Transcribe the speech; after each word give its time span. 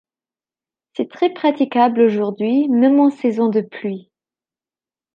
C'est 0.97 1.11
très 1.11 1.31
praticable 1.31 2.01
aujourd'hui 2.01 2.67
même 2.69 2.99
en 2.99 3.11
saison 3.11 3.49
de 3.49 3.61
pluie. 3.61 4.09